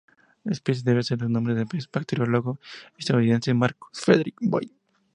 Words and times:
La 0.45 0.53
especie 0.53 0.81
debe 0.83 1.03
su 1.03 1.15
nombre 1.15 1.53
al 1.53 1.67
bacteriólogo 1.93 2.57
estadounidense 2.97 3.53
Marcos 3.53 4.01
Federico 4.03 4.43
Boyd. 4.49 4.71